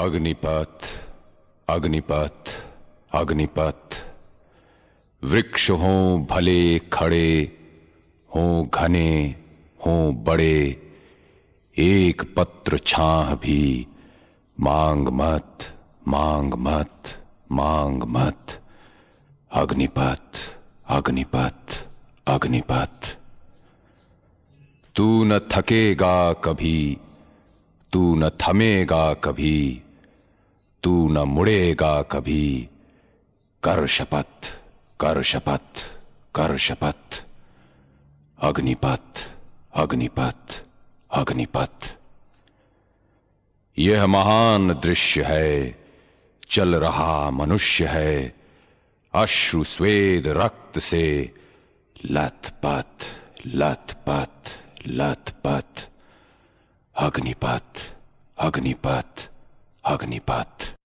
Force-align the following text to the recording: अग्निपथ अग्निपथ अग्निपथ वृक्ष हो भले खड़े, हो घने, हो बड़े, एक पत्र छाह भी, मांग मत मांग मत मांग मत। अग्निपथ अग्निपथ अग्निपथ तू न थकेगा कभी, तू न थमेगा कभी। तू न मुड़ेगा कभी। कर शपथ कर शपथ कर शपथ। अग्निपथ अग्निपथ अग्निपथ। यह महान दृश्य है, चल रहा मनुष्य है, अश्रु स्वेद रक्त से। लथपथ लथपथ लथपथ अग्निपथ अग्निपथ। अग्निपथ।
अग्निपथ 0.00 0.86
अग्निपथ 1.68 2.50
अग्निपथ 3.12 3.96
वृक्ष 5.22 5.70
हो 5.70 6.26
भले 6.30 6.78
खड़े, 6.78 7.58
हो 8.30 8.70
घने, 8.74 9.36
हो 9.86 10.12
बड़े, 10.12 10.60
एक 11.76 12.22
पत्र 12.36 12.78
छाह 12.78 13.34
भी, 13.34 13.86
मांग 14.60 15.08
मत 15.08 15.66
मांग 16.08 16.54
मत 16.54 17.12
मांग 17.52 18.02
मत। 18.02 18.58
अग्निपथ 19.50 20.40
अग्निपथ 20.88 21.76
अग्निपथ 22.26 23.16
तू 24.94 25.24
न 25.24 25.38
थकेगा 25.38 26.32
कभी, 26.32 26.98
तू 27.92 28.14
न 28.14 28.28
थमेगा 28.28 29.14
कभी। 29.14 29.82
तू 30.82 31.08
न 31.08 31.18
मुड़ेगा 31.18 32.02
कभी। 32.02 32.68
कर 33.62 33.86
शपथ 33.86 34.60
कर 35.00 35.22
शपथ 35.22 36.00
कर 36.34 36.56
शपथ। 36.56 37.24
अग्निपथ 38.38 39.30
अग्निपथ 39.74 40.64
अग्निपथ। 41.10 41.94
यह 43.78 44.06
महान 44.06 44.68
दृश्य 44.68 45.22
है, 45.22 45.78
चल 46.50 46.76
रहा 46.76 47.30
मनुष्य 47.30 47.86
है, 47.86 48.36
अश्रु 49.14 49.64
स्वेद 49.64 50.26
रक्त 50.26 50.78
से। 50.78 51.34
लथपथ 52.04 53.04
लथपथ 53.46 54.64
लथपथ 54.86 55.88
अग्निपथ 56.96 57.96
अग्निपथ। 58.38 59.29
अग्निपथ। 59.90 60.79